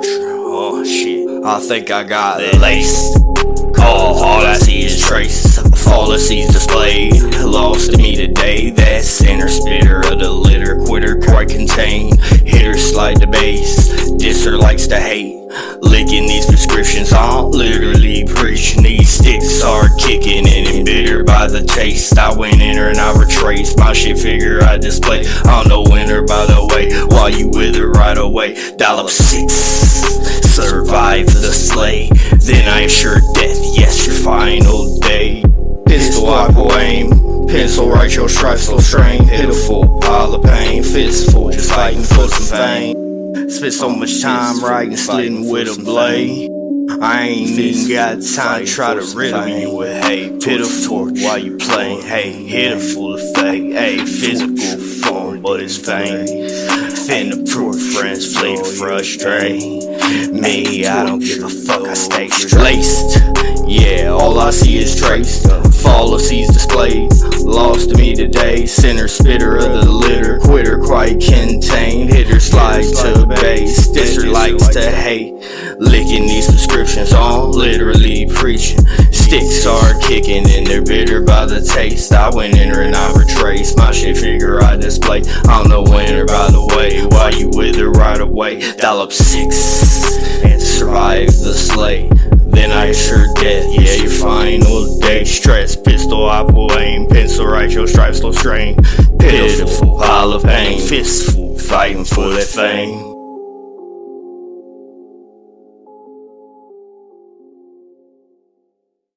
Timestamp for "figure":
24.18-24.62, 84.16-84.62